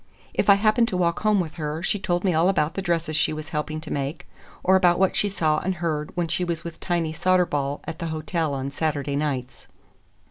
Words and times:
If 0.33 0.49
I 0.49 0.55
happened 0.55 0.87
to 0.87 0.97
walk 0.97 1.19
home 1.19 1.39
with 1.39 1.53
her, 1.61 1.83
she 1.83 1.99
told 1.99 2.23
me 2.23 2.33
all 2.33 2.49
about 2.49 2.73
the 2.73 2.81
dresses 2.81 3.15
she 3.15 3.33
was 3.33 3.49
helping 3.49 3.79
to 3.81 3.93
make, 3.93 4.27
or 4.63 4.75
about 4.75 4.97
what 4.97 5.15
she 5.15 5.29
saw 5.29 5.59
and 5.59 5.75
heard 5.75 6.09
when 6.17 6.27
she 6.27 6.43
was 6.43 6.63
with 6.63 6.79
Tiny 6.79 7.13
Soderball 7.13 7.81
at 7.83 7.99
the 7.99 8.07
hotel 8.07 8.55
on 8.55 8.71
Saturday 8.71 9.15
nights. 9.15 9.67